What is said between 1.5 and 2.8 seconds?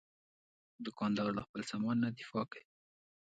سامان نه دفاع کوي.